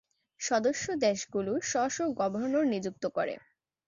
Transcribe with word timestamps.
সদস্য 0.39 0.85
দেশগুলো 1.01 1.51
স্ব-স্ব 1.61 1.99
গভর্নর 2.19 2.65
নিযুক্ত 2.65 3.03
করে। 3.07 3.35